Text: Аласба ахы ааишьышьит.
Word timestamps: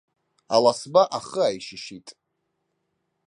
Аласба 0.55 1.01
ахы 1.17 1.39
ааишьышьит. 1.43 2.07